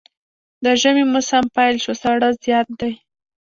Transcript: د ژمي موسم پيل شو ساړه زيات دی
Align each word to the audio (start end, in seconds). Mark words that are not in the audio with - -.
د 0.63 0.65
ژمي 0.81 1.03
موسم 1.13 1.43
پيل 1.55 1.75
شو 1.83 1.93
ساړه 2.01 2.29
زيات 2.43 2.67
دی 2.79 2.93